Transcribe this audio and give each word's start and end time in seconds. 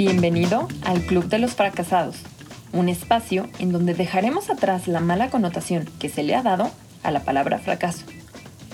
Bienvenido 0.00 0.66
al 0.82 1.02
Club 1.02 1.26
de 1.26 1.38
los 1.38 1.56
Fracasados, 1.56 2.16
un 2.72 2.88
espacio 2.88 3.50
en 3.58 3.70
donde 3.70 3.92
dejaremos 3.92 4.48
atrás 4.48 4.88
la 4.88 5.00
mala 5.00 5.28
connotación 5.28 5.90
que 5.98 6.08
se 6.08 6.22
le 6.22 6.34
ha 6.34 6.42
dado 6.42 6.70
a 7.02 7.10
la 7.10 7.20
palabra 7.20 7.58
fracaso, 7.58 8.06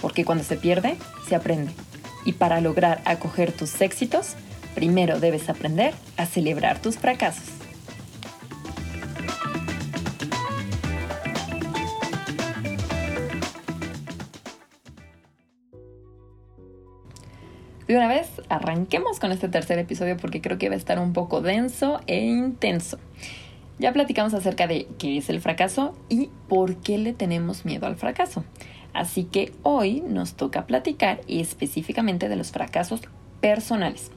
porque 0.00 0.24
cuando 0.24 0.44
se 0.44 0.54
pierde, 0.54 0.96
se 1.28 1.34
aprende. 1.34 1.72
Y 2.24 2.34
para 2.34 2.60
lograr 2.60 3.02
acoger 3.04 3.50
tus 3.50 3.80
éxitos, 3.80 4.34
primero 4.76 5.18
debes 5.18 5.48
aprender 5.48 5.94
a 6.16 6.26
celebrar 6.26 6.78
tus 6.78 6.96
fracasos. 6.96 7.55
De 17.86 17.96
una 17.96 18.08
vez, 18.08 18.28
arranquemos 18.48 19.20
con 19.20 19.30
este 19.30 19.48
tercer 19.48 19.78
episodio 19.78 20.16
porque 20.16 20.40
creo 20.40 20.58
que 20.58 20.68
va 20.68 20.74
a 20.74 20.78
estar 20.78 20.98
un 20.98 21.12
poco 21.12 21.40
denso 21.40 22.00
e 22.08 22.26
intenso. 22.26 22.98
Ya 23.78 23.92
platicamos 23.92 24.34
acerca 24.34 24.66
de 24.66 24.88
qué 24.98 25.18
es 25.18 25.28
el 25.28 25.40
fracaso 25.40 25.96
y 26.08 26.30
por 26.48 26.76
qué 26.76 26.98
le 26.98 27.12
tenemos 27.12 27.64
miedo 27.64 27.86
al 27.86 27.96
fracaso. 27.96 28.44
Así 28.92 29.24
que 29.24 29.52
hoy 29.62 30.00
nos 30.00 30.34
toca 30.34 30.66
platicar 30.66 31.20
específicamente 31.28 32.28
de 32.28 32.36
los 32.36 32.50
fracasos 32.50 33.02
personales. 33.40 34.10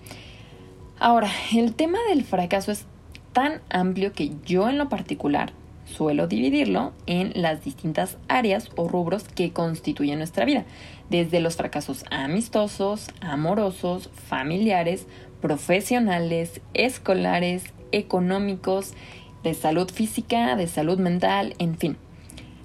Ahora, 0.98 1.30
el 1.54 1.76
tema 1.76 2.00
del 2.10 2.24
fracaso 2.24 2.72
es 2.72 2.86
tan 3.34 3.62
amplio 3.70 4.14
que 4.14 4.32
yo 4.46 4.68
en 4.70 4.78
lo 4.78 4.90
particular 4.90 5.54
suelo 5.90 6.28
dividirlo 6.28 6.94
en 7.06 7.34
las 7.36 7.64
distintas 7.64 8.18
áreas 8.28 8.70
o 8.76 8.88
rubros 8.88 9.24
que 9.24 9.52
constituyen 9.52 10.20
nuestra 10.20 10.46
vida, 10.46 10.66
desde 11.10 11.40
los 11.40 11.58
fracasos 11.58 12.06
amistosos, 12.12 13.08
amorosos, 13.22 14.10
familiares, 14.28 15.08
profesionales, 15.42 16.62
escolares, 16.74 17.74
económicos, 17.92 18.94
de 19.44 19.54
salud 19.54 19.90
física, 19.90 20.56
de 20.56 20.68
salud 20.68 21.00
mental, 21.00 21.56
en 21.60 21.78
fin. 21.78 21.98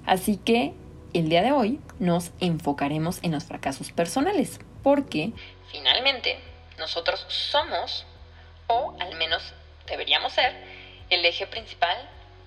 Así 0.05 0.37
que 0.37 0.73
el 1.13 1.29
día 1.29 1.41
de 1.41 1.51
hoy 1.51 1.79
nos 1.99 2.31
enfocaremos 2.39 3.19
en 3.23 3.31
los 3.31 3.45
fracasos 3.45 3.91
personales, 3.91 4.59
porque 4.83 5.31
finalmente 5.71 6.37
nosotros 6.77 7.25
somos, 7.29 8.05
o 8.67 8.95
al 8.99 9.15
menos 9.15 9.53
deberíamos 9.87 10.33
ser, 10.33 10.53
el 11.09 11.23
eje 11.25 11.47
principal 11.47 11.97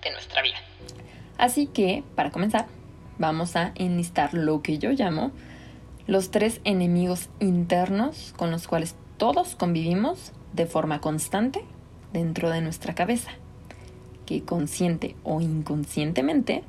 de 0.03 0.11
nuestra 0.11 0.41
vida. 0.41 0.57
Así 1.37 1.67
que, 1.67 2.03
para 2.15 2.31
comenzar, 2.31 2.67
vamos 3.17 3.55
a 3.55 3.71
enlistar 3.75 4.33
lo 4.33 4.61
que 4.61 4.77
yo 4.77 4.91
llamo 4.91 5.31
los 6.09 6.31
tres 6.31 6.59
enemigos 6.63 7.29
internos 7.39 8.33
con 8.35 8.49
los 8.49 8.67
cuales 8.67 8.95
todos 9.17 9.55
convivimos 9.55 10.31
de 10.53 10.65
forma 10.65 11.01
constante 11.01 11.63
dentro 12.11 12.49
de 12.49 12.61
nuestra 12.61 12.95
cabeza, 12.95 13.29
que 14.25 14.43
consciente 14.43 15.15
o 15.23 15.39
inconscientemente 15.39 16.63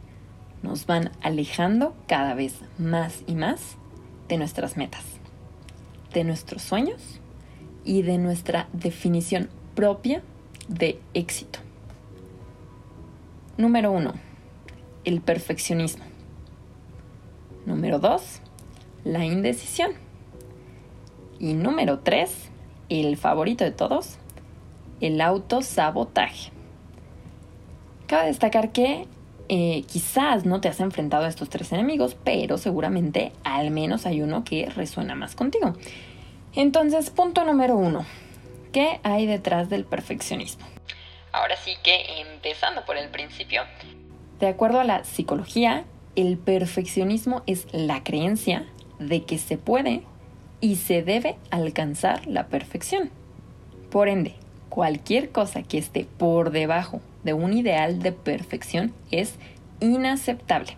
nos 0.63 0.85
van 0.85 1.11
alejando 1.23 1.97
cada 2.07 2.35
vez 2.35 2.61
más 2.77 3.23
y 3.27 3.35
más 3.35 3.77
de 4.29 4.37
nuestras 4.37 4.77
metas, 4.77 5.05
de 6.13 6.23
nuestros 6.25 6.61
sueños 6.61 7.21
y 7.83 8.03
de 8.03 8.19
nuestra 8.19 8.69
definición 8.75 9.49
propia 9.75 10.23
de 10.69 11.01
éxito. 11.15 11.61
Número 13.61 13.93
1. 13.93 14.15
El 15.05 15.21
perfeccionismo. 15.21 16.03
Número 17.67 17.99
2. 17.99 18.41
La 19.05 19.27
indecisión. 19.27 19.91
Y 21.39 21.53
número 21.53 21.99
3. 21.99 22.31
El 22.89 23.19
favorito 23.19 23.63
de 23.65 23.71
todos. 23.71 24.17
El 25.03 25.21
autosabotaje. 25.21 26.53
Cabe 28.07 28.29
destacar 28.29 28.73
que 28.73 29.07
eh, 29.51 29.83
quizás 29.87 30.47
no 30.47 30.63
te 30.63 30.69
has 30.69 30.81
enfrentado 30.81 31.27
a 31.27 31.29
estos 31.29 31.51
tres 31.51 31.71
enemigos, 31.73 32.17
pero 32.25 32.57
seguramente 32.57 33.33
al 33.45 33.71
menos 33.71 34.07
hay 34.07 34.23
uno 34.23 34.43
que 34.43 34.71
resuena 34.71 35.15
más 35.15 35.35
contigo. 35.37 35.75
Entonces, 36.55 37.11
punto 37.11 37.45
número 37.45 37.77
uno. 37.77 38.07
¿Qué 38.73 39.01
hay 39.03 39.27
detrás 39.27 39.69
del 39.69 39.85
perfeccionismo? 39.85 40.65
Ahora 41.41 41.57
sí 41.57 41.73
que 41.83 42.21
empezando 42.21 42.85
por 42.85 42.99
el 42.99 43.09
principio. 43.09 43.63
De 44.41 44.47
acuerdo 44.47 44.79
a 44.79 44.85
la 44.85 45.05
psicología, 45.05 45.85
el 46.15 46.37
perfeccionismo 46.37 47.43
es 47.47 47.67
la 47.73 48.05
creencia 48.05 48.67
de 48.99 49.23
que 49.23 49.39
se 49.39 49.57
puede 49.57 50.03
y 50.61 50.77
se 50.77 51.03
debe 51.03 51.39
alcanzar 51.51 52.27
la 52.27 52.49
perfección. 52.49 53.11
Por 53.91 54.09
ende, 54.09 54.35
cualquier 54.69 55.31
cosa 55.31 55.63
que 55.63 55.79
esté 55.79 56.07
por 56.19 56.51
debajo 56.51 57.01
de 57.25 57.33
un 57.33 57.55
ideal 57.55 58.03
de 58.03 58.13
perfección 58.13 58.93
es 59.11 59.37
inaceptable. 59.81 60.77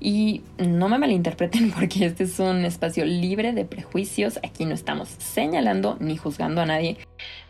Y 0.00 0.42
no 0.56 0.88
me 0.88 0.98
malinterpreten 0.98 1.70
porque 1.78 2.06
este 2.06 2.24
es 2.24 2.38
un 2.38 2.64
espacio 2.64 3.04
libre 3.04 3.52
de 3.52 3.66
prejuicios. 3.66 4.38
Aquí 4.42 4.64
no 4.64 4.74
estamos 4.74 5.08
señalando 5.08 5.98
ni 6.00 6.16
juzgando 6.16 6.62
a 6.62 6.66
nadie. 6.66 6.96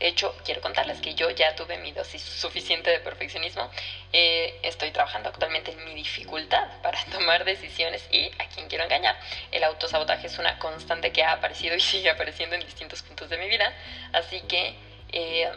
De 0.00 0.08
hecho, 0.08 0.34
quiero 0.44 0.60
contarles 0.60 1.00
que 1.00 1.14
yo 1.14 1.30
ya 1.30 1.54
tuve 1.54 1.78
mi 1.78 1.92
dosis 1.92 2.20
suficiente 2.20 2.90
de 2.90 2.98
perfeccionismo. 2.98 3.70
Eh, 4.12 4.58
estoy 4.64 4.90
trabajando 4.90 5.28
actualmente 5.28 5.70
en 5.70 5.84
mi 5.84 5.94
dificultad 5.94 6.66
para 6.82 6.98
tomar 7.12 7.44
decisiones 7.44 8.06
y 8.10 8.26
a 8.42 8.48
quien 8.52 8.66
quiero 8.66 8.82
engañar. 8.82 9.16
El 9.52 9.62
autosabotaje 9.62 10.26
es 10.26 10.38
una 10.40 10.58
constante 10.58 11.12
que 11.12 11.22
ha 11.22 11.32
aparecido 11.34 11.76
y 11.76 11.80
sigue 11.80 12.10
apareciendo 12.10 12.56
en 12.56 12.62
distintos 12.62 13.02
puntos 13.02 13.30
de 13.30 13.38
mi 13.38 13.48
vida. 13.48 13.72
Así 14.12 14.40
que... 14.48 14.74
Eh, 15.12 15.48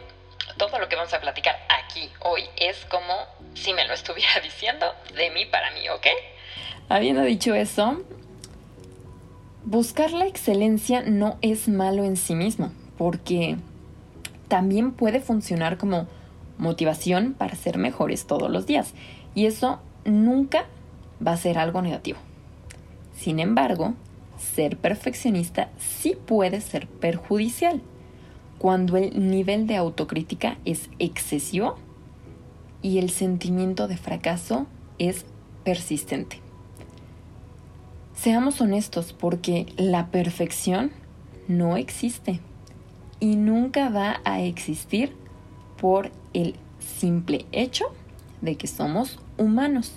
todo 0.58 0.78
lo 0.78 0.88
que 0.88 0.96
vamos 0.96 1.12
a 1.14 1.20
platicar 1.20 1.58
aquí 1.68 2.10
hoy 2.20 2.48
es 2.56 2.84
como 2.86 3.26
si 3.54 3.72
me 3.72 3.86
lo 3.86 3.94
estuviera 3.94 4.40
diciendo 4.42 4.94
de 5.14 5.30
mí 5.30 5.46
para 5.46 5.70
mí, 5.70 5.88
¿ok? 5.88 6.06
Habiendo 6.88 7.22
dicho 7.22 7.54
eso, 7.54 8.02
buscar 9.64 10.12
la 10.12 10.26
excelencia 10.26 11.02
no 11.02 11.36
es 11.40 11.68
malo 11.68 12.04
en 12.04 12.16
sí 12.16 12.34
mismo, 12.34 12.72
porque 12.98 13.56
también 14.48 14.92
puede 14.92 15.20
funcionar 15.20 15.78
como 15.78 16.06
motivación 16.58 17.34
para 17.34 17.56
ser 17.56 17.78
mejores 17.78 18.26
todos 18.26 18.50
los 18.50 18.66
días. 18.66 18.92
Y 19.34 19.46
eso 19.46 19.80
nunca 20.04 20.66
va 21.26 21.32
a 21.32 21.36
ser 21.36 21.58
algo 21.58 21.80
negativo. 21.82 22.18
Sin 23.16 23.40
embargo, 23.40 23.94
ser 24.38 24.76
perfeccionista 24.76 25.70
sí 25.78 26.16
puede 26.26 26.60
ser 26.60 26.86
perjudicial 26.86 27.80
cuando 28.58 28.96
el 28.96 29.30
nivel 29.30 29.66
de 29.66 29.76
autocrítica 29.76 30.58
es 30.64 30.90
excesivo 30.98 31.76
y 32.82 32.98
el 32.98 33.10
sentimiento 33.10 33.88
de 33.88 33.96
fracaso 33.96 34.66
es 34.98 35.24
persistente. 35.64 36.43
Seamos 38.14 38.60
honestos 38.60 39.12
porque 39.12 39.66
la 39.76 40.06
perfección 40.06 40.92
no 41.48 41.76
existe 41.76 42.40
y 43.20 43.36
nunca 43.36 43.88
va 43.88 44.20
a 44.24 44.40
existir 44.40 45.14
por 45.80 46.10
el 46.32 46.54
simple 46.78 47.44
hecho 47.50 47.86
de 48.40 48.56
que 48.56 48.66
somos 48.66 49.18
humanos. 49.36 49.92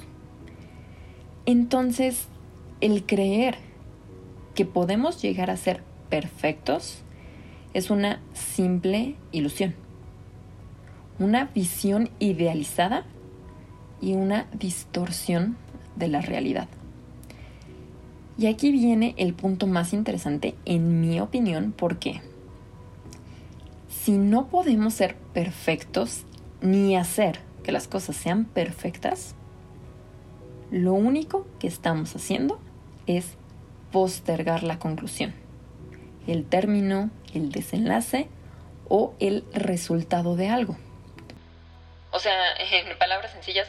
Entonces, 1.46 2.28
el 2.82 3.06
creer 3.06 3.60
que 4.56 4.66
podemos 4.66 5.22
llegar 5.22 5.52
a 5.52 5.58
ser 5.58 5.84
perfectos 6.10 7.04
es 7.74 7.92
una 7.92 8.20
simple 8.34 9.16
ilusión, 9.32 9.76
una 11.20 11.46
visión 11.46 12.10
idealizada 12.20 13.06
y 14.02 14.14
una 14.14 14.48
distorsión 14.54 15.56
de 15.96 16.08
la 16.08 16.22
realidad. 16.22 16.68
Y 18.38 18.46
aquí 18.46 18.72
viene 18.72 19.16
el 19.18 19.34
punto 19.34 19.66
más 19.66 19.94
interesante, 19.94 20.56
en 20.66 21.02
mi 21.02 21.20
opinión, 21.20 21.74
porque 21.76 22.22
si 23.90 24.12
no 24.12 24.48
podemos 24.48 24.94
ser 24.94 25.16
perfectos 25.34 26.24
ni 26.62 26.96
hacer 26.96 27.40
que 27.64 27.72
las 27.72 27.88
cosas 27.88 28.16
sean 28.16 28.46
perfectas, 28.46 29.34
lo 30.70 30.94
único 30.94 31.48
que 31.60 31.68
estamos 31.68 32.16
haciendo 32.16 32.60
es 33.08 33.38
postergar 33.92 34.62
la 34.62 34.78
conclusión, 34.78 35.34
el 36.28 36.46
término, 36.46 37.10
el 37.34 37.52
desenlace 37.52 38.28
o 38.88 39.16
el 39.20 39.46
resultado 39.52 40.36
de 40.36 40.50
algo. 40.50 40.78
O 42.12 42.20
sea, 42.20 42.34
en 42.60 42.98
palabras 43.00 43.32
sencillas, 43.32 43.68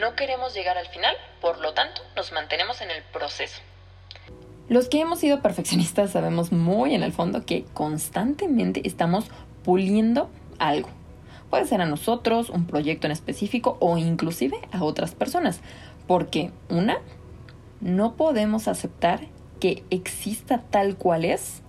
no 0.00 0.14
queremos 0.16 0.52
llegar 0.54 0.76
al 0.76 0.86
final, 0.88 1.16
por 1.40 1.58
lo 1.58 1.72
tanto, 1.72 2.02
nos 2.14 2.30
mantenemos 2.32 2.80
en 2.82 2.90
el 2.90 3.02
proceso. 3.04 3.60
Los 4.68 4.88
que 4.88 5.00
hemos 5.00 5.18
sido 5.18 5.42
perfeccionistas 5.42 6.12
sabemos 6.12 6.52
muy 6.52 6.94
en 6.94 7.02
el 7.02 7.12
fondo 7.12 7.44
que 7.44 7.64
constantemente 7.74 8.86
estamos 8.86 9.26
puliendo 9.64 10.30
algo. 10.58 10.88
Puede 11.50 11.66
ser 11.66 11.82
a 11.82 11.86
nosotros, 11.86 12.48
un 12.48 12.66
proyecto 12.66 13.06
en 13.06 13.12
específico 13.12 13.76
o 13.80 13.98
inclusive 13.98 14.56
a 14.70 14.84
otras 14.84 15.14
personas. 15.14 15.60
Porque 16.06 16.50
una, 16.70 16.98
no 17.80 18.14
podemos 18.14 18.68
aceptar 18.68 19.26
que 19.60 19.82
exista 19.90 20.62
tal 20.70 20.96
cual 20.96 21.24
es. 21.24 21.62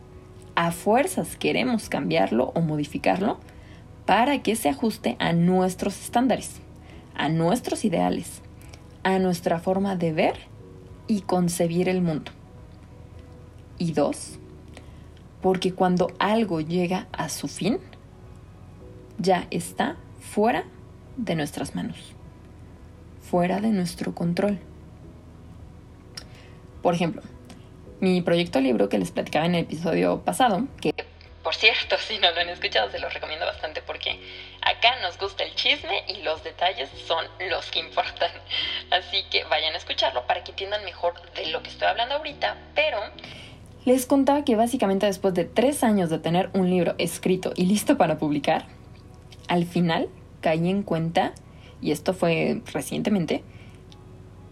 A 0.55 0.71
fuerzas 0.71 1.35
queremos 1.35 1.89
cambiarlo 1.89 2.51
o 2.55 2.61
modificarlo 2.61 3.39
para 4.05 4.43
que 4.43 4.55
se 4.55 4.69
ajuste 4.69 5.15
a 5.19 5.33
nuestros 5.33 5.99
estándares, 5.99 6.61
a 7.15 7.27
nuestros 7.29 7.85
ideales, 7.85 8.41
a 9.03 9.19
nuestra 9.19 9.59
forma 9.59 9.95
de 9.95 10.13
ver 10.13 10.35
y 11.07 11.21
concebir 11.21 11.89
el 11.89 12.01
mundo. 12.01 12.31
Y 13.77 13.93
dos, 13.93 14.37
porque 15.41 15.73
cuando 15.73 16.11
algo 16.19 16.61
llega 16.61 17.07
a 17.11 17.29
su 17.29 17.47
fin, 17.47 17.79
ya 19.17 19.47
está 19.51 19.97
fuera 20.19 20.65
de 21.17 21.35
nuestras 21.35 21.75
manos, 21.75 21.97
fuera 23.21 23.59
de 23.59 23.69
nuestro 23.69 24.13
control. 24.13 24.59
Por 26.81 26.93
ejemplo, 26.93 27.21
mi 27.99 28.21
proyecto 28.21 28.59
libro 28.59 28.89
que 28.89 28.97
les 28.97 29.11
platicaba 29.11 29.45
en 29.45 29.55
el 29.55 29.63
episodio 29.63 30.21
pasado, 30.21 30.67
que 30.81 30.93
por 31.43 31.53
cierto, 31.55 31.97
si 32.07 32.17
no 32.19 32.31
lo 32.31 32.39
han 32.39 32.49
escuchado, 32.49 32.89
se 32.89 32.99
los 32.99 33.13
recomiendo 33.13 33.45
bastante 33.45 33.81
porque 33.81 34.17
acá 34.61 34.95
nos 35.01 35.17
gusta 35.17 35.43
el 35.43 35.53
chisme 35.55 36.03
y 36.07 36.23
los 36.23 36.43
detalles 36.43 36.89
son 37.05 37.25
los 37.49 37.69
que 37.69 37.79
importan. 37.79 38.31
Así 38.91 39.23
que 39.29 39.43
vayan 39.43 39.73
a 39.73 39.77
escucharlo 39.77 40.25
para 40.25 40.43
que 40.43 40.51
entiendan 40.51 40.83
mejor 40.85 41.21
de 41.33 41.47
lo 41.47 41.61
que 41.61 41.69
estoy 41.69 41.87
hablando 41.87 42.15
ahorita, 42.15 42.55
pero... 42.73 42.99
Les 43.85 44.05
contaba 44.05 44.45
que 44.45 44.55
básicamente 44.55 45.05
después 45.05 45.33
de 45.33 45.43
tres 45.43 45.83
años 45.83 46.09
de 46.09 46.17
tener 46.17 46.49
un 46.53 46.69
libro 46.69 46.95
escrito 46.97 47.51
y 47.55 47.65
listo 47.65 47.97
para 47.97 48.17
publicar, 48.17 48.65
al 49.49 49.65
final 49.65 50.07
caí 50.39 50.69
en 50.69 50.83
cuenta, 50.83 51.33
y 51.81 51.91
esto 51.91 52.13
fue 52.13 52.61
recientemente, 52.71 53.43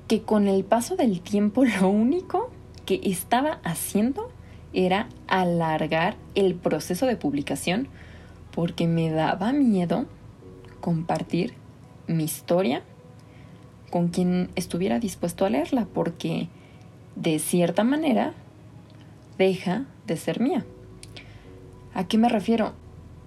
que 0.10 0.22
con 0.22 0.50
el 0.50 0.66
paso 0.66 0.98
del 0.98 1.22
tiempo 1.22 1.63
lo 1.81 1.88
único 1.88 2.50
que 2.86 3.00
estaba 3.04 3.60
haciendo 3.63 4.30
era 4.74 5.07
alargar 5.28 6.16
el 6.36 6.56
proceso 6.56 7.06
de 7.06 7.16
publicación 7.16 7.88
porque 8.54 8.88
me 8.88 9.12
daba 9.12 9.54
miedo 9.54 10.07
compartir 10.81 11.54
mi 12.07 12.25
historia 12.25 12.84
con 13.89 14.10
quien 14.10 14.50
estuviera 14.56 15.00
dispuesto 15.00 15.45
a 15.45 15.50
leerla, 15.50 15.88
porque 15.94 16.50
de 17.16 17.39
cierta 17.39 17.84
manera 17.84 18.34
deja 19.47 19.85
de 20.05 20.17
ser 20.17 20.39
mía. 20.39 20.65
¿A 21.93 22.07
qué 22.07 22.17
me 22.17 22.29
refiero? 22.29 22.73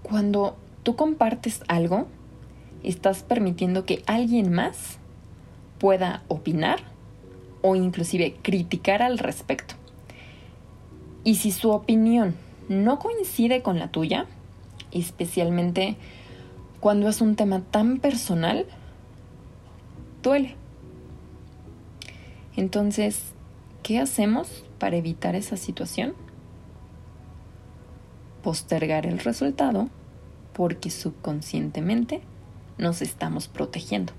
Cuando 0.03 0.57
tú 0.83 0.97
compartes 0.97 1.63
algo, 1.69 2.07
estás 2.83 3.23
permitiendo 3.23 3.85
que 3.85 4.03
alguien 4.07 4.53
más 4.53 4.99
pueda 5.79 6.23
opinar 6.29 6.81
o 7.63 7.77
inclusive 7.77 8.37
criticar 8.43 9.03
al 9.03 9.19
respecto. 9.19 9.75
Y 11.25 11.37
si 11.37 11.51
su 11.51 11.71
opinión 11.71 12.37
no 12.69 12.99
coincide 12.99 13.63
con 13.63 13.79
la 13.79 13.89
tuya, 13.89 14.27
especialmente 14.93 15.97
cuando 16.79 17.09
es 17.09 17.21
un 17.21 17.35
tema 17.35 17.61
tan 17.61 17.99
personal, 17.99 18.67
duele. 20.23 20.55
Entonces, 22.57 23.34
¿qué 23.85 24.01
hacemos 24.01 24.65
para 24.79 24.97
evitar 24.97 25.37
esa 25.37 25.57
situación? 25.57 26.15
Postergar 28.43 29.07
el 29.07 29.21
resultado 29.21 29.91
porque 30.55 30.91
subconscientemente 30.91 32.23
nos 32.79 33.03
estamos 33.03 33.47
protegiendo. 33.47 34.15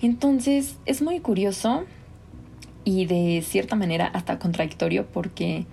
Entonces, 0.00 0.78
es 0.86 1.02
muy 1.02 1.20
curioso 1.20 1.84
y 2.84 3.04
de 3.04 3.42
cierta 3.42 3.76
manera 3.76 4.06
hasta 4.06 4.38
contradictorio 4.38 5.06
porque 5.06 5.66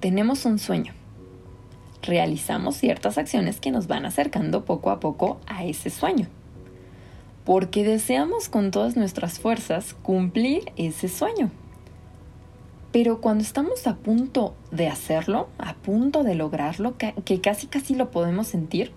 tenemos 0.00 0.44
un 0.44 0.58
sueño. 0.58 0.92
Realizamos 2.02 2.76
ciertas 2.76 3.16
acciones 3.16 3.60
que 3.60 3.70
nos 3.70 3.86
van 3.86 4.04
acercando 4.04 4.66
poco 4.66 4.90
a 4.90 5.00
poco 5.00 5.40
a 5.46 5.64
ese 5.64 5.88
sueño. 5.88 6.28
Porque 7.46 7.82
deseamos 7.82 8.50
con 8.50 8.70
todas 8.70 8.96
nuestras 8.96 9.38
fuerzas 9.38 9.94
cumplir 10.02 10.72
ese 10.76 11.08
sueño. 11.08 11.50
Pero 12.92 13.22
cuando 13.22 13.42
estamos 13.42 13.86
a 13.86 13.96
punto 13.96 14.54
de 14.70 14.88
hacerlo, 14.88 15.48
a 15.56 15.74
punto 15.74 16.24
de 16.24 16.34
lograrlo, 16.34 16.96
que 16.98 17.40
casi 17.40 17.68
casi 17.68 17.94
lo 17.94 18.10
podemos 18.10 18.48
sentir, 18.48 18.92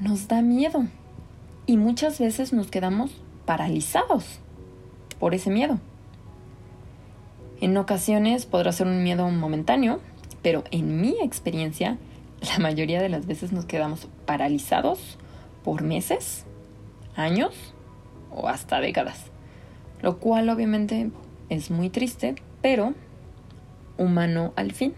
nos 0.00 0.26
da 0.26 0.42
miedo. 0.42 0.86
Y 1.66 1.76
muchas 1.76 2.18
veces 2.18 2.52
nos 2.52 2.68
quedamos 2.68 3.10
paralizados 3.44 4.40
por 5.20 5.34
ese 5.34 5.50
miedo. 5.50 5.78
En 7.60 7.76
ocasiones 7.76 8.46
podrá 8.46 8.72
ser 8.72 8.86
un 8.86 9.02
miedo 9.02 9.28
momentáneo, 9.28 10.00
pero 10.40 10.64
en 10.70 11.00
mi 11.00 11.16
experiencia, 11.22 11.98
la 12.40 12.58
mayoría 12.58 13.02
de 13.02 13.10
las 13.10 13.26
veces 13.26 13.52
nos 13.52 13.66
quedamos 13.66 14.08
paralizados 14.24 15.18
por 15.64 15.82
meses, 15.82 16.45
años 17.16 17.74
o 18.30 18.48
hasta 18.48 18.80
décadas. 18.80 19.30
Lo 20.02 20.18
cual 20.18 20.48
obviamente 20.48 21.10
es 21.48 21.70
muy 21.70 21.90
triste, 21.90 22.36
pero 22.62 22.94
humano 23.96 24.52
al 24.56 24.72
fin. 24.72 24.94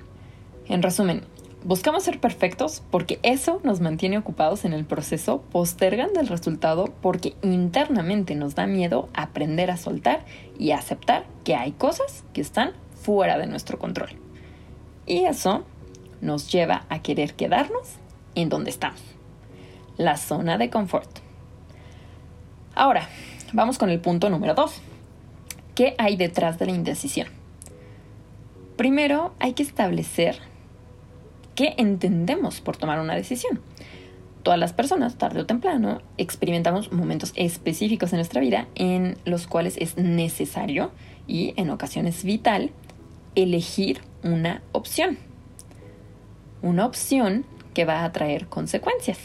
En 0.69 0.83
resumen, 0.83 1.23
Buscamos 1.65 2.05
ser 2.05 2.21
perfectos 2.21 2.85
porque 2.89 3.19
eso 3.25 3.61
nos 3.65 3.81
mantiene 3.81 4.17
ocupados 4.17 4.65
en 4.65 4.73
el 4.73 4.85
proceso, 4.85 5.43
postergando 5.51 6.21
el 6.21 6.29
resultado 6.29 6.95
porque 7.03 7.35
internamente 7.43 8.37
nos 8.37 8.55
da 8.55 8.69
miedo 8.69 9.09
aprender 9.13 9.71
a 9.73 9.77
soltar 9.77 10.25
y 10.57 10.71
aceptar 10.71 11.25
que 11.43 11.57
hay 11.57 11.73
cosas 11.73 12.23
que 12.33 12.41
están 12.41 12.75
fuera 12.95 13.39
de 13.39 13.49
nuestro 13.49 13.79
control. 13.79 14.11
Y 15.05 15.25
eso 15.25 15.65
nos 16.21 16.51
lleva 16.51 16.85
a 16.91 17.03
querer 17.03 17.35
quedarnos 17.35 17.97
en 18.37 18.49
donde 18.51 18.71
estamos, 18.71 19.03
la 19.97 20.17
zona 20.17 20.59
de 20.59 20.71
confort. 20.71 21.28
Ahora, 22.79 23.09
vamos 23.53 23.77
con 23.77 23.91
el 23.91 23.99
punto 23.99 24.31
número 24.31 24.55
2. 24.55 24.73
¿Qué 25.75 25.97
hay 25.99 26.15
detrás 26.15 26.61
de 26.61 26.67
la 26.67 26.71
indecisión? 26.71 27.27
Primero 28.77 29.35
hay 29.41 29.55
que 29.55 29.65
establecer 29.65 30.39
qué 31.57 31.75
entendemos 31.77 32.61
por 32.61 32.77
tomar 32.77 33.01
una 33.01 33.17
decisión. 33.17 33.61
Todas 34.45 34.61
las 34.61 34.75
personas, 34.75 35.19
tarde 35.19 35.41
o 35.41 35.45
temprano, 35.45 36.03
experimentamos 36.19 36.93
momentos 36.93 37.33
específicos 37.35 38.13
en 38.13 38.19
nuestra 38.19 38.41
vida 38.41 38.69
en 38.77 39.19
los 39.25 39.49
cuales 39.49 39.77
es 39.79 39.97
necesario 39.97 40.93
y 41.27 41.55
en 41.57 41.71
ocasiones 41.71 42.23
vital 42.23 42.71
elegir 43.35 44.03
una 44.23 44.63
opción. 44.71 45.19
Una 46.63 46.87
opción 46.87 47.45
que 47.75 47.85
va 47.85 48.05
a 48.05 48.13
traer 48.13 48.47
consecuencias. 48.47 49.19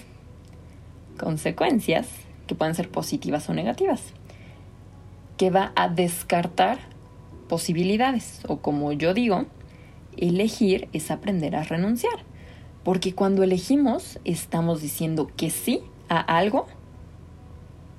Consecuencias 1.19 2.22
que 2.47 2.55
pueden 2.55 2.75
ser 2.75 2.89
positivas 2.89 3.49
o 3.49 3.53
negativas. 3.53 4.01
Que 5.37 5.49
va 5.49 5.71
a 5.75 5.89
descartar 5.89 6.79
posibilidades 7.47 8.41
o 8.47 8.57
como 8.57 8.91
yo 8.91 9.13
digo, 9.13 9.45
Elegir 10.17 10.89
es 10.93 11.09
aprender 11.11 11.55
a 11.55 11.63
renunciar, 11.63 12.19
porque 12.83 13.15
cuando 13.15 13.43
elegimos 13.43 14.19
estamos 14.25 14.81
diciendo 14.81 15.31
que 15.35 15.49
sí 15.49 15.81
a 16.09 16.19
algo, 16.19 16.67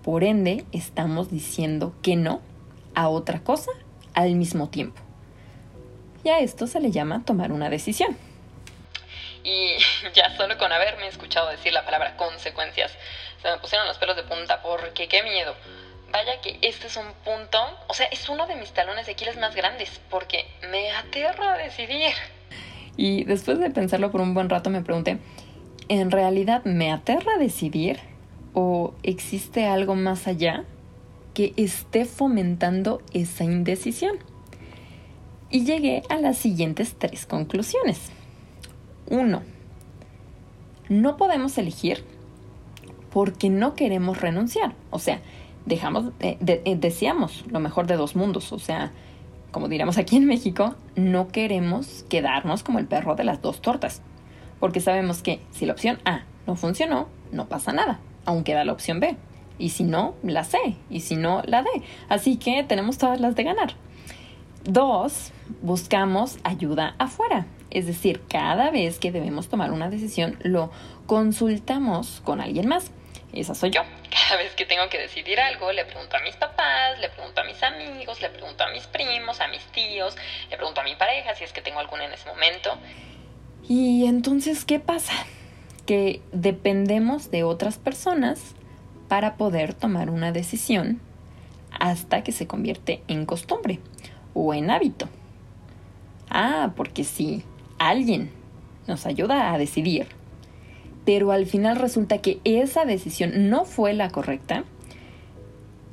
por 0.02 0.22
ende 0.22 0.64
estamos 0.72 1.30
diciendo 1.30 1.94
que 2.02 2.14
no 2.14 2.40
a 2.94 3.08
otra 3.08 3.40
cosa 3.40 3.72
al 4.14 4.34
mismo 4.36 4.68
tiempo. 4.68 5.00
Y 6.22 6.28
a 6.28 6.38
esto 6.38 6.66
se 6.66 6.80
le 6.80 6.90
llama 6.90 7.24
tomar 7.24 7.52
una 7.52 7.68
decisión. 7.68 8.16
Y 9.42 9.72
ya 10.14 10.36
solo 10.36 10.56
con 10.56 10.72
haberme 10.72 11.08
escuchado 11.08 11.50
decir 11.50 11.72
la 11.72 11.84
palabra 11.84 12.16
consecuencias, 12.16 12.92
me 13.52 13.58
pusieron 13.58 13.86
los 13.86 13.98
pelos 13.98 14.16
de 14.16 14.22
punta 14.24 14.62
porque 14.62 15.08
qué 15.08 15.22
miedo 15.22 15.54
vaya 16.14 16.40
que 16.40 16.58
este 16.62 16.86
es 16.86 16.96
un 16.96 17.06
punto, 17.24 17.58
o 17.88 17.94
sea, 17.94 18.06
es 18.06 18.28
uno 18.28 18.46
de 18.46 18.54
mis 18.54 18.70
talones 18.70 19.06
de 19.06 19.12
Aquiles 19.12 19.36
más 19.36 19.56
grandes, 19.56 20.00
porque 20.10 20.46
me 20.70 20.92
aterra 20.92 21.58
decidir. 21.58 22.12
Y 22.96 23.24
después 23.24 23.58
de 23.58 23.68
pensarlo 23.70 24.12
por 24.12 24.20
un 24.20 24.32
buen 24.32 24.48
rato 24.48 24.70
me 24.70 24.80
pregunté, 24.80 25.18
¿en 25.88 26.12
realidad 26.12 26.64
me 26.64 26.92
aterra 26.92 27.36
decidir? 27.36 27.98
¿O 28.52 28.94
existe 29.02 29.66
algo 29.66 29.96
más 29.96 30.28
allá 30.28 30.62
que 31.34 31.52
esté 31.56 32.04
fomentando 32.04 33.02
esa 33.12 33.42
indecisión? 33.42 34.16
Y 35.50 35.64
llegué 35.64 36.04
a 36.08 36.18
las 36.18 36.38
siguientes 36.38 36.94
tres 36.96 37.26
conclusiones. 37.26 38.12
Uno, 39.08 39.42
no 40.88 41.16
podemos 41.16 41.58
elegir 41.58 42.04
porque 43.14 43.48
no 43.48 43.74
queremos 43.76 44.20
renunciar. 44.20 44.74
O 44.90 44.98
sea, 44.98 45.20
dejamos, 45.66 46.06
eh, 46.18 46.36
eh, 46.40 46.76
deseamos 46.76 47.44
lo 47.48 47.60
mejor 47.60 47.86
de 47.86 47.94
dos 47.94 48.16
mundos. 48.16 48.52
O 48.52 48.58
sea, 48.58 48.90
como 49.52 49.68
diríamos 49.68 49.98
aquí 49.98 50.16
en 50.16 50.26
México, 50.26 50.74
no 50.96 51.28
queremos 51.28 52.04
quedarnos 52.08 52.64
como 52.64 52.80
el 52.80 52.86
perro 52.86 53.14
de 53.14 53.22
las 53.22 53.40
dos 53.40 53.62
tortas. 53.62 54.02
Porque 54.58 54.80
sabemos 54.80 55.22
que 55.22 55.40
si 55.52 55.64
la 55.64 55.74
opción 55.74 56.00
A 56.04 56.24
no 56.48 56.56
funcionó, 56.56 57.06
no 57.30 57.46
pasa 57.46 57.72
nada. 57.72 58.00
Aún 58.24 58.42
queda 58.42 58.64
la 58.64 58.72
opción 58.72 58.98
B. 58.98 59.16
Y 59.60 59.68
si 59.68 59.84
no, 59.84 60.16
la 60.24 60.42
C. 60.42 60.58
Y 60.90 60.98
si 60.98 61.14
no, 61.14 61.40
la 61.46 61.62
D. 61.62 61.68
Así 62.08 62.36
que 62.36 62.64
tenemos 62.64 62.98
todas 62.98 63.20
las 63.20 63.36
de 63.36 63.44
ganar. 63.44 63.74
Dos, 64.64 65.30
buscamos 65.62 66.38
ayuda 66.42 66.96
afuera. 66.98 67.46
Es 67.70 67.86
decir, 67.86 68.22
cada 68.28 68.72
vez 68.72 68.98
que 68.98 69.12
debemos 69.12 69.46
tomar 69.48 69.70
una 69.70 69.88
decisión, 69.88 70.36
lo 70.42 70.72
consultamos 71.06 72.20
con 72.24 72.40
alguien 72.40 72.66
más. 72.66 72.90
Esa 73.34 73.54
soy 73.54 73.70
yo. 73.70 73.82
Cada 74.10 74.36
vez 74.36 74.54
que 74.54 74.64
tengo 74.64 74.88
que 74.88 74.98
decidir 74.98 75.40
algo, 75.40 75.72
le 75.72 75.84
pregunto 75.84 76.16
a 76.16 76.20
mis 76.20 76.36
papás, 76.36 76.98
le 77.00 77.08
pregunto 77.10 77.40
a 77.40 77.44
mis 77.44 77.62
amigos, 77.62 78.20
le 78.20 78.30
pregunto 78.30 78.64
a 78.64 78.70
mis 78.70 78.86
primos, 78.86 79.40
a 79.40 79.48
mis 79.48 79.64
tíos, 79.72 80.16
le 80.50 80.56
pregunto 80.56 80.80
a 80.80 80.84
mi 80.84 80.94
pareja 80.94 81.34
si 81.34 81.44
es 81.44 81.52
que 81.52 81.60
tengo 81.60 81.80
alguna 81.80 82.04
en 82.04 82.12
ese 82.12 82.28
momento. 82.28 82.78
Y 83.68 84.06
entonces, 84.06 84.64
¿qué 84.64 84.78
pasa? 84.78 85.12
Que 85.86 86.20
dependemos 86.32 87.30
de 87.30 87.42
otras 87.44 87.78
personas 87.78 88.54
para 89.08 89.36
poder 89.36 89.74
tomar 89.74 90.10
una 90.10 90.32
decisión 90.32 91.00
hasta 91.70 92.22
que 92.22 92.32
se 92.32 92.46
convierte 92.46 93.02
en 93.08 93.26
costumbre 93.26 93.80
o 94.32 94.54
en 94.54 94.70
hábito. 94.70 95.08
Ah, 96.30 96.72
porque 96.76 97.04
si 97.04 97.44
alguien 97.78 98.32
nos 98.86 99.06
ayuda 99.06 99.52
a 99.52 99.58
decidir, 99.58 100.08
pero 101.04 101.32
al 101.32 101.46
final 101.46 101.76
resulta 101.76 102.18
que 102.18 102.40
esa 102.44 102.84
decisión 102.84 103.50
no 103.50 103.64
fue 103.64 103.92
la 103.92 104.10
correcta, 104.10 104.64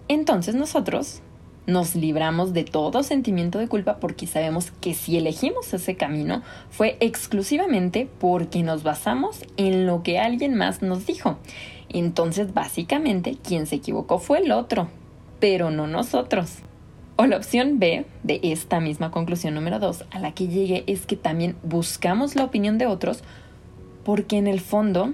entonces 0.08 0.56
nosotros 0.56 1.22
nos 1.68 1.96
libramos 1.96 2.54
de 2.54 2.64
todo 2.64 3.04
sentimiento 3.04 3.60
de 3.60 3.68
culpa 3.68 3.98
porque 3.98 4.28
sabemos 4.28 4.72
que 4.82 4.94
si 4.94 5.18
elegimos 5.18 5.74
ese 5.74 5.96
camino 5.96 6.42
fue 6.70 6.98
exclusivamente 7.00 8.10
porque 8.20 8.64
nos 8.64 8.84
basamos 8.84 9.46
en 9.58 9.86
lo 9.86 10.04
que 10.04 10.20
alguien 10.20 10.56
más 10.56 10.82
nos 10.82 11.06
dijo. 11.06 11.38
Entonces 11.90 12.54
básicamente 12.54 13.38
quien 13.42 13.68
se 13.68 13.76
equivocó 13.76 14.18
fue 14.18 14.40
el 14.40 14.52
otro, 14.52 14.90
pero 15.40 15.72
no 15.72 15.88
nosotros. 15.88 16.58
O 17.16 17.26
la 17.28 17.38
opción 17.38 17.78
B 17.78 18.06
de 18.24 18.40
esta 18.44 18.80
misma 18.80 19.12
conclusión 19.12 19.54
número 19.54 19.78
2 19.78 20.06
a 20.10 20.20
la 20.20 20.34
que 20.34 20.48
llegue 20.48 20.84
es 20.88 21.06
que 21.06 21.16
también 21.16 21.56
buscamos 21.62 22.36
la 22.36 22.44
opinión 22.44 22.80
de 22.80 22.88
otros 22.88 23.24
porque 24.04 24.38
en 24.38 24.48
el 24.48 24.60
fondo 24.60 25.14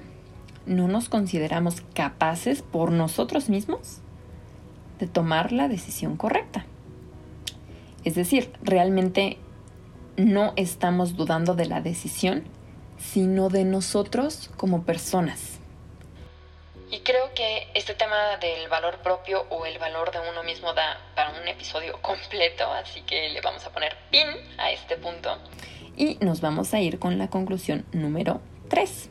no 0.65 0.87
nos 0.87 1.09
consideramos 1.09 1.81
capaces 1.93 2.61
por 2.61 2.91
nosotros 2.91 3.49
mismos 3.49 3.99
de 4.99 5.07
tomar 5.07 5.51
la 5.51 5.67
decisión 5.67 6.17
correcta. 6.17 6.65
Es 8.03 8.15
decir, 8.15 8.51
realmente 8.61 9.37
no 10.17 10.53
estamos 10.55 11.15
dudando 11.15 11.55
de 11.55 11.65
la 11.65 11.81
decisión, 11.81 12.43
sino 12.97 13.49
de 13.49 13.63
nosotros 13.63 14.49
como 14.57 14.83
personas. 14.83 15.59
Y 16.89 16.99
creo 17.01 17.33
que 17.35 17.67
este 17.73 17.93
tema 17.93 18.37
del 18.39 18.69
valor 18.69 18.99
propio 19.03 19.45
o 19.49 19.65
el 19.65 19.77
valor 19.77 20.11
de 20.11 20.19
uno 20.31 20.41
mismo 20.43 20.73
da 20.73 20.97
para 21.15 21.39
un 21.39 21.47
episodio 21.47 22.01
completo, 22.01 22.71
así 22.71 23.01
que 23.01 23.29
le 23.29 23.41
vamos 23.41 23.65
a 23.65 23.71
poner 23.71 23.95
pin 24.09 24.27
a 24.57 24.71
este 24.71 24.95
punto. 24.95 25.37
Y 25.97 26.17
nos 26.21 26.39
vamos 26.39 26.73
a 26.73 26.79
ir 26.79 26.97
con 26.97 27.17
la 27.17 27.29
conclusión 27.29 27.85
número 27.91 28.39
tres. 28.67 29.09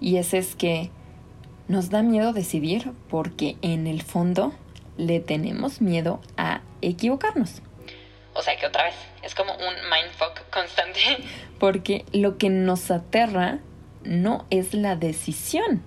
Y 0.00 0.16
ese 0.16 0.38
es 0.38 0.54
que 0.54 0.90
nos 1.68 1.90
da 1.90 2.02
miedo 2.02 2.32
decidir 2.32 2.92
porque 3.08 3.56
en 3.62 3.86
el 3.86 4.02
fondo 4.02 4.52
le 4.96 5.20
tenemos 5.20 5.80
miedo 5.80 6.20
a 6.36 6.60
equivocarnos. 6.80 7.62
O 8.34 8.42
sea 8.42 8.56
que 8.56 8.66
otra 8.66 8.84
vez, 8.84 8.94
es 9.22 9.34
como 9.34 9.52
un 9.52 9.74
mindfuck 9.90 10.50
constante. 10.50 11.00
Porque 11.58 12.04
lo 12.12 12.36
que 12.36 12.50
nos 12.50 12.90
aterra 12.90 13.60
no 14.04 14.44
es 14.50 14.74
la 14.74 14.94
decisión, 14.94 15.82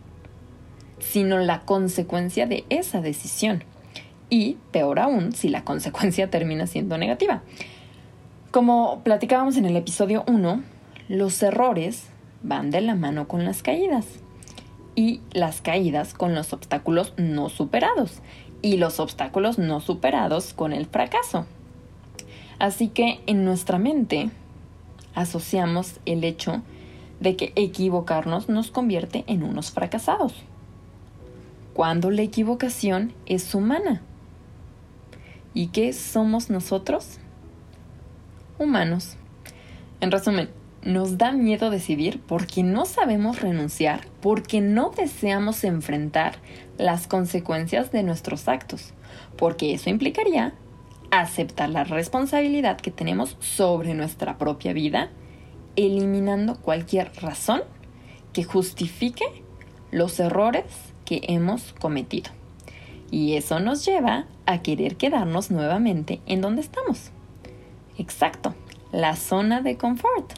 sino 0.99 1.37
la 1.37 1.61
consecuencia 1.61 2.47
de 2.47 2.65
esa 2.69 3.01
decisión. 3.01 3.63
Y 4.31 4.57
peor 4.71 4.99
aún, 4.99 5.31
si 5.31 5.49
la 5.49 5.63
consecuencia 5.63 6.29
termina 6.31 6.65
siendo 6.65 6.97
negativa. 6.97 7.43
Como 8.49 9.03
platicábamos 9.03 9.55
en 9.57 9.65
el 9.65 9.75
episodio 9.75 10.23
1, 10.27 10.63
los 11.07 11.43
errores 11.43 12.09
van 12.43 12.71
de 12.71 12.81
la 12.81 12.95
mano 12.95 13.27
con 13.27 13.45
las 13.45 13.63
caídas 13.63 14.05
y 14.95 15.21
las 15.31 15.61
caídas 15.61 16.13
con 16.13 16.35
los 16.35 16.53
obstáculos 16.53 17.13
no 17.17 17.49
superados 17.49 18.21
y 18.61 18.77
los 18.77 18.99
obstáculos 18.99 19.57
no 19.57 19.79
superados 19.79 20.53
con 20.53 20.73
el 20.73 20.85
fracaso. 20.85 21.45
Así 22.59 22.89
que 22.89 23.21
en 23.25 23.45
nuestra 23.45 23.79
mente 23.79 24.29
asociamos 25.15 25.99
el 26.05 26.23
hecho 26.23 26.61
de 27.19 27.35
que 27.35 27.53
equivocarnos 27.55 28.49
nos 28.49 28.71
convierte 28.71 29.23
en 29.27 29.43
unos 29.43 29.71
fracasados, 29.71 30.33
cuando 31.73 32.11
la 32.11 32.21
equivocación 32.21 33.13
es 33.25 33.53
humana. 33.55 34.01
¿Y 35.53 35.67
qué 35.67 35.93
somos 35.93 36.49
nosotros? 36.49 37.17
Humanos. 38.57 39.15
En 40.01 40.11
resumen, 40.11 40.49
nos 40.83 41.17
da 41.17 41.31
miedo 41.31 41.69
decidir 41.69 42.21
porque 42.25 42.63
no 42.63 42.85
sabemos 42.85 43.41
renunciar, 43.41 44.01
porque 44.21 44.61
no 44.61 44.91
deseamos 44.91 45.63
enfrentar 45.63 46.37
las 46.77 47.07
consecuencias 47.07 47.91
de 47.91 48.03
nuestros 48.03 48.47
actos, 48.47 48.93
porque 49.37 49.73
eso 49.73 49.89
implicaría 49.89 50.53
aceptar 51.11 51.69
la 51.69 51.83
responsabilidad 51.83 52.77
que 52.77 52.91
tenemos 52.91 53.35
sobre 53.39 53.93
nuestra 53.93 54.37
propia 54.37 54.73
vida, 54.73 55.09
eliminando 55.75 56.55
cualquier 56.57 57.11
razón 57.21 57.61
que 58.33 58.43
justifique 58.43 59.25
los 59.91 60.19
errores 60.19 60.65
que 61.05 61.21
hemos 61.27 61.73
cometido. 61.73 62.31
Y 63.11 63.33
eso 63.35 63.59
nos 63.59 63.85
lleva 63.85 64.27
a 64.45 64.61
querer 64.61 64.95
quedarnos 64.95 65.49
nuevamente 65.49 66.21
en 66.27 66.41
donde 66.41 66.61
estamos. 66.61 67.11
Exacto, 67.97 68.53
la 68.91 69.15
zona 69.15 69.61
de 69.61 69.77
confort. 69.77 70.33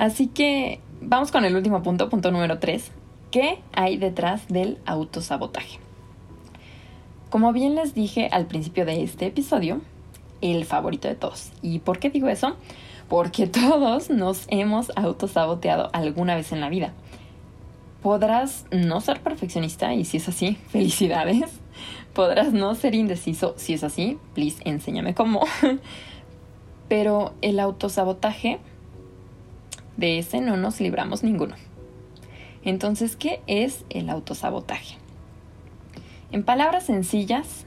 Así 0.00 0.28
que 0.28 0.80
vamos 1.02 1.30
con 1.30 1.44
el 1.44 1.54
último 1.54 1.82
punto, 1.82 2.08
punto 2.08 2.30
número 2.30 2.58
3. 2.58 2.90
¿Qué 3.30 3.60
hay 3.74 3.98
detrás 3.98 4.48
del 4.48 4.78
autosabotaje? 4.86 5.78
Como 7.28 7.52
bien 7.52 7.74
les 7.74 7.92
dije 7.92 8.30
al 8.32 8.46
principio 8.46 8.86
de 8.86 9.02
este 9.02 9.26
episodio, 9.26 9.82
el 10.40 10.64
favorito 10.64 11.06
de 11.06 11.16
todos. 11.16 11.52
¿Y 11.60 11.80
por 11.80 11.98
qué 11.98 12.08
digo 12.08 12.28
eso? 12.28 12.56
Porque 13.10 13.46
todos 13.46 14.08
nos 14.08 14.46
hemos 14.48 14.90
autosaboteado 14.96 15.90
alguna 15.92 16.34
vez 16.34 16.50
en 16.52 16.62
la 16.62 16.70
vida. 16.70 16.94
Podrás 18.02 18.64
no 18.70 19.02
ser 19.02 19.20
perfeccionista 19.20 19.92
y 19.92 20.06
si 20.06 20.16
es 20.16 20.26
así, 20.30 20.54
felicidades. 20.68 21.60
Podrás 22.14 22.54
no 22.54 22.74
ser 22.74 22.94
indeciso 22.94 23.52
si 23.58 23.74
es 23.74 23.84
así, 23.84 24.16
please 24.32 24.62
enséñame 24.64 25.12
cómo. 25.12 25.42
Pero 26.88 27.34
el 27.42 27.60
autosabotaje 27.60 28.60
de 29.96 30.18
ese 30.18 30.40
no 30.40 30.56
nos 30.56 30.80
libramos 30.80 31.22
ninguno. 31.22 31.54
Entonces, 32.64 33.16
¿qué 33.16 33.40
es 33.46 33.84
el 33.90 34.10
autosabotaje? 34.10 34.96
En 36.30 36.44
palabras 36.44 36.84
sencillas, 36.84 37.66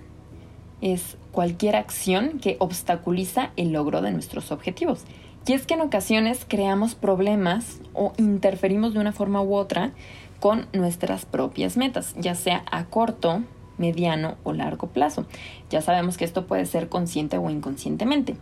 es 0.81 1.17
cualquier 1.31 1.75
acción 1.75 2.39
que 2.39 2.57
obstaculiza 2.59 3.51
el 3.55 3.71
logro 3.71 4.01
de 4.01 4.11
nuestros 4.11 4.51
objetivos. 4.51 5.05
Y 5.45 5.53
es 5.53 5.65
que 5.65 5.73
en 5.73 5.81
ocasiones 5.81 6.45
creamos 6.47 6.95
problemas 6.95 7.79
o 7.93 8.13
interferimos 8.17 8.93
de 8.93 8.99
una 8.99 9.11
forma 9.11 9.41
u 9.41 9.55
otra 9.55 9.91
con 10.39 10.67
nuestras 10.73 11.25
propias 11.25 11.77
metas, 11.77 12.15
ya 12.17 12.35
sea 12.35 12.63
a 12.71 12.85
corto, 12.85 13.43
mediano 13.77 14.35
o 14.43 14.53
largo 14.53 14.87
plazo. 14.87 15.25
Ya 15.69 15.81
sabemos 15.81 16.17
que 16.17 16.25
esto 16.25 16.47
puede 16.47 16.65
ser 16.65 16.89
consciente 16.89 17.37
o 17.37 17.49
inconscientemente. 17.49 18.35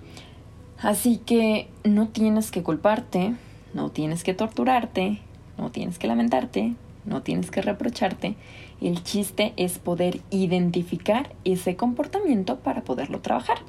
Así 0.80 1.18
que 1.18 1.70
no 1.84 2.08
tienes 2.08 2.52
que 2.52 2.64
culparte, 2.64 3.36
no 3.74 3.90
tienes 3.90 4.24
que 4.24 4.34
torturarte, 4.34 5.20
no 5.58 5.72
tienes 5.72 5.98
que 5.98 6.08
lamentarte, 6.08 6.74
no 7.06 7.22
tienes 7.22 7.52
que 7.52 7.62
reprocharte. 7.62 8.36
El 8.82 9.04
chiste 9.04 9.54
es 9.58 9.80
poder 9.80 10.22
identificar 10.30 11.34
ese 11.44 11.76
comportamiento 11.76 12.60
para 12.60 12.82
poderlo 12.82 13.20
trabajar. 13.20 13.60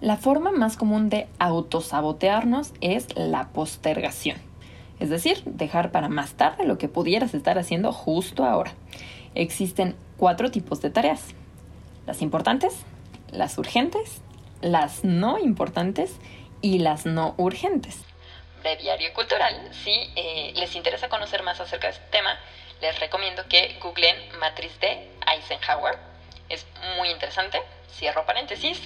La 0.00 0.16
forma 0.16 0.50
más 0.50 0.76
común 0.76 1.08
de 1.08 1.26
autosabotearnos 1.38 2.72
es 2.80 3.06
la 3.16 3.48
postergación, 3.48 4.36
es 5.00 5.08
decir, 5.08 5.42
dejar 5.44 5.90
para 5.90 6.08
más 6.08 6.34
tarde 6.34 6.66
lo 6.66 6.76
que 6.76 6.88
pudieras 6.88 7.32
estar 7.34 7.58
haciendo 7.58 7.92
justo 7.92 8.44
ahora. 8.44 8.72
Existen 9.34 9.94
cuatro 10.16 10.50
tipos 10.50 10.82
de 10.82 10.90
tareas. 10.90 11.22
Las 12.06 12.22
importantes, 12.22 12.74
las 13.32 13.56
urgentes, 13.58 14.20
las 14.60 15.02
no 15.02 15.38
importantes 15.38 16.16
y 16.60 16.78
las 16.78 17.06
no 17.06 17.34
urgentes 17.36 18.04
diario 18.74 19.12
cultural. 19.14 19.70
Si 19.84 20.10
eh, 20.16 20.52
les 20.56 20.74
interesa 20.74 21.08
conocer 21.08 21.44
más 21.44 21.60
acerca 21.60 21.86
de 21.86 21.92
este 21.92 22.06
tema, 22.10 22.36
les 22.80 22.98
recomiendo 22.98 23.44
que 23.48 23.78
googlen 23.80 24.16
Matriz 24.40 24.72
de 24.80 25.08
Eisenhower. 25.32 25.96
Es 26.48 26.66
muy 26.98 27.10
interesante. 27.10 27.62
Cierro 27.92 28.26
paréntesis. 28.26 28.82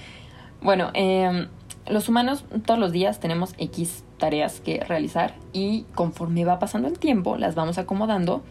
bueno, 0.60 0.90
em, 0.92 1.48
los 1.86 2.08
humanos 2.08 2.44
todos 2.66 2.78
los 2.78 2.92
días 2.92 3.20
tenemos 3.20 3.54
X 3.56 4.04
tareas 4.18 4.60
que 4.60 4.80
realizar 4.80 5.34
y 5.52 5.84
conforme 5.94 6.44
va 6.44 6.58
pasando 6.58 6.88
el 6.88 6.98
tiempo 6.98 7.36
las 7.36 7.54
vamos 7.54 7.78
acomodando 7.78 8.42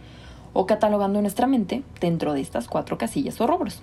o 0.54 0.66
catalogando 0.66 1.20
en 1.20 1.24
nuestra 1.24 1.48
mente 1.48 1.84
dentro 2.00 2.34
de 2.34 2.42
estas 2.42 2.68
cuatro 2.68 2.98
casillas 2.98 3.40
o 3.42 3.48
rubros. 3.48 3.82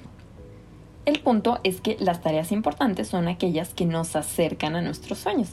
El 1.07 1.19
punto 1.21 1.59
es 1.65 1.81
que 1.81 1.97
las 1.99 2.21
tareas 2.21 2.53
importantes 2.53 3.09
son 3.09 3.27
aquellas 3.27 3.75
que 3.75 3.87
nos 3.87 4.15
acercan 4.15 4.77
a 4.77 4.83
nuestros 4.83 5.19
sueños, 5.19 5.49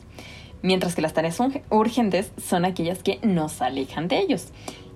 mientras 0.62 0.96
que 0.96 1.02
las 1.02 1.14
tareas 1.14 1.40
urgentes 1.70 2.32
son 2.38 2.66
aquellas 2.66 3.04
que 3.04 3.20
nos 3.24 3.62
alejan 3.62 4.08
de 4.08 4.20
ellos. 4.20 4.50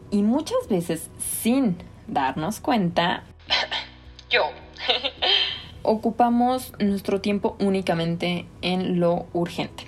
Y 0.10 0.24
muchas 0.24 0.68
veces, 0.70 1.10
sin 1.18 1.78
darnos 2.08 2.60
cuenta, 2.60 3.24
yo, 4.30 4.44
ocupamos 5.84 6.74
nuestro 6.80 7.22
tiempo 7.22 7.56
únicamente 7.60 8.46
en 8.62 9.00
lo 9.00 9.26
urgente. 9.34 9.86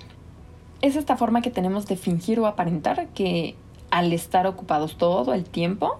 Es 0.81 0.95
esta 0.95 1.17
forma 1.17 1.41
que 1.41 1.51
tenemos 1.51 1.87
de 1.87 1.95
fingir 1.95 2.39
o 2.39 2.47
aparentar 2.47 3.07
que 3.09 3.55
al 3.89 4.11
estar 4.11 4.47
ocupados 4.47 4.97
todo 4.97 5.33
el 5.33 5.45
tiempo, 5.45 5.99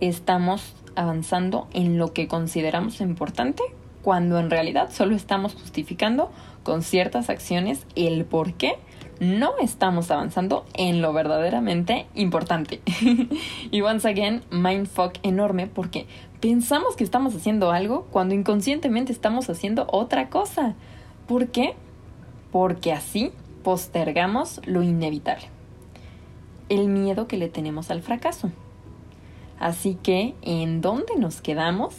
estamos 0.00 0.74
avanzando 0.96 1.68
en 1.72 1.98
lo 1.98 2.12
que 2.12 2.28
consideramos 2.28 3.00
importante, 3.00 3.62
cuando 4.04 4.38
en 4.38 4.50
realidad 4.50 4.90
solo 4.92 5.16
estamos 5.16 5.54
justificando 5.54 6.30
con 6.62 6.82
ciertas 6.82 7.30
acciones 7.30 7.86
el 7.96 8.26
por 8.26 8.52
qué 8.52 8.76
no 9.18 9.52
estamos 9.62 10.10
avanzando 10.10 10.66
en 10.74 11.00
lo 11.00 11.14
verdaderamente 11.14 12.06
importante. 12.14 12.82
y 13.70 13.80
once 13.80 14.06
again, 14.06 14.42
mindfuck 14.50 15.14
enorme 15.22 15.68
porque 15.68 16.06
pensamos 16.40 16.96
que 16.96 17.04
estamos 17.04 17.34
haciendo 17.34 17.70
algo 17.70 18.06
cuando 18.10 18.34
inconscientemente 18.34 19.10
estamos 19.10 19.48
haciendo 19.48 19.86
otra 19.90 20.28
cosa. 20.28 20.74
¿Por 21.26 21.48
qué? 21.48 21.74
Porque 22.52 22.92
así 22.92 23.32
postergamos 23.62 24.60
lo 24.66 24.82
inevitable. 24.82 25.46
El 26.68 26.88
miedo 26.88 27.26
que 27.26 27.38
le 27.38 27.48
tenemos 27.48 27.90
al 27.90 28.02
fracaso. 28.02 28.50
Así 29.58 29.96
que, 30.02 30.34
¿en 30.42 30.82
dónde 30.82 31.16
nos 31.16 31.40
quedamos? 31.40 31.94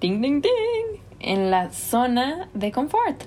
Ding, 0.00 0.20
ding, 0.22 0.40
ding. 0.40 1.00
En 1.18 1.50
la 1.50 1.72
zona 1.72 2.48
de 2.54 2.70
confort. 2.70 3.24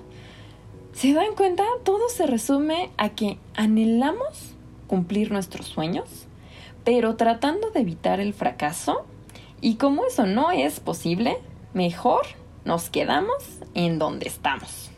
¿Se 0.93 1.13
dan 1.13 1.35
cuenta? 1.35 1.65
Todo 1.83 2.07
se 2.09 2.27
resume 2.27 2.91
a 2.97 3.09
que 3.09 3.37
anhelamos 3.55 4.53
cumplir 4.87 5.31
nuestros 5.31 5.67
sueños, 5.67 6.27
pero 6.83 7.15
tratando 7.15 7.71
de 7.71 7.81
evitar 7.81 8.19
el 8.19 8.33
fracaso. 8.33 9.05
Y 9.59 9.75
como 9.75 10.05
eso 10.05 10.25
no 10.25 10.51
es 10.51 10.79
posible, 10.79 11.37
mejor 11.73 12.21
nos 12.63 12.89
quedamos 12.89 13.59
en 13.73 13.99
donde 13.99 14.27
estamos. 14.27 14.91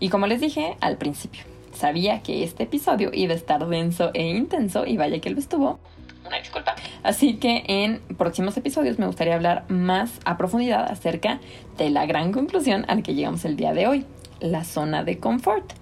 Y 0.00 0.08
como 0.08 0.26
les 0.26 0.40
dije 0.40 0.76
al 0.80 0.96
principio, 0.96 1.42
sabía 1.74 2.22
que 2.22 2.42
este 2.42 2.64
episodio 2.64 3.10
iba 3.12 3.32
a 3.32 3.36
estar 3.36 3.66
denso 3.66 4.10
e 4.14 4.22
intenso 4.22 4.86
y 4.86 4.96
vaya 4.96 5.20
que 5.20 5.30
lo 5.30 5.38
estuvo. 5.38 5.78
Una 6.26 6.38
disculpa. 6.38 6.74
Así 7.02 7.34
que 7.34 7.62
en 7.66 8.00
próximos 8.16 8.56
episodios 8.56 8.98
me 8.98 9.06
gustaría 9.06 9.34
hablar 9.34 9.64
más 9.68 10.18
a 10.24 10.36
profundidad 10.36 10.90
acerca 10.90 11.40
de 11.78 11.90
la 11.90 12.06
gran 12.06 12.32
conclusión 12.32 12.84
a 12.88 12.94
la 12.94 13.02
que 13.02 13.14
llegamos 13.14 13.44
el 13.44 13.56
día 13.56 13.72
de 13.72 13.86
hoy, 13.86 14.04
la 14.40 14.64
zona 14.64 15.04
de 15.04 15.18
confort, 15.18 15.72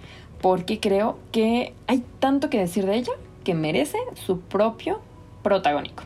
porque 0.40 0.80
creo 0.80 1.18
que 1.32 1.72
hay 1.86 2.04
tanto 2.18 2.50
que 2.50 2.58
decir 2.58 2.84
de 2.86 2.96
ella 2.96 3.12
que 3.44 3.54
merece 3.54 3.98
su 4.26 4.40
propio 4.40 5.00
protagónico. 5.42 6.04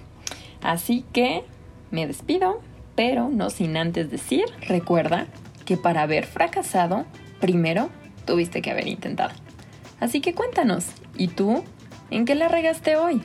Así 0.63 1.05
que 1.13 1.45
me 1.91 2.07
despido, 2.07 2.61
pero 2.95 3.29
no 3.29 3.51
sin 3.51 3.77
antes 3.77 4.11
decir, 4.11 4.45
recuerda 4.69 5.27
que 5.65 5.77
para 5.77 6.03
haber 6.03 6.27
fracasado, 6.27 7.05
primero 7.41 7.91
tuviste 8.25 8.63
que 8.63 8.71
haber 8.71 8.87
intentado. 8.89 9.35
Así 10.01 10.21
que 10.21 10.35
cuéntanos, 10.35 10.87
¿y 11.17 11.29
tú 11.29 11.65
en 12.11 12.25
qué 12.25 12.35
la 12.35 12.49
regaste 12.49 12.97
hoy? 12.97 13.23